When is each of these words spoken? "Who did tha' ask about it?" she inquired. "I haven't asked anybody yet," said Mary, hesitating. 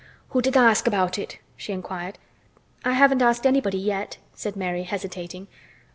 "Who 0.29 0.41
did 0.41 0.53
tha' 0.55 0.61
ask 0.61 0.87
about 0.87 1.19
it?" 1.19 1.37
she 1.55 1.73
inquired. 1.73 2.17
"I 2.83 2.93
haven't 2.93 3.21
asked 3.21 3.45
anybody 3.45 3.77
yet," 3.77 4.17
said 4.33 4.55
Mary, 4.55 4.81
hesitating. 4.81 5.47